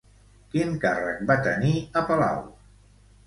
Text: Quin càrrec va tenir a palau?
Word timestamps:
Quin 0.53 0.71
càrrec 0.85 1.19
va 1.31 1.37
tenir 1.47 1.73
a 2.01 2.05
palau? 2.09 2.39